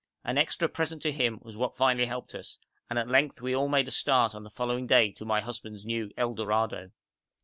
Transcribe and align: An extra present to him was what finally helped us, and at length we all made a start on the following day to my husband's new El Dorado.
An 0.23 0.35
extra 0.39 0.67
present 0.67 1.03
to 1.03 1.11
him 1.11 1.37
was 1.43 1.55
what 1.55 1.75
finally 1.75 2.07
helped 2.07 2.33
us, 2.33 2.57
and 2.89 2.97
at 2.97 3.07
length 3.07 3.39
we 3.39 3.53
all 3.55 3.67
made 3.67 3.87
a 3.87 3.91
start 3.91 4.33
on 4.33 4.43
the 4.43 4.49
following 4.49 4.87
day 4.87 5.11
to 5.11 5.25
my 5.25 5.41
husband's 5.41 5.85
new 5.85 6.09
El 6.17 6.33
Dorado. 6.33 6.89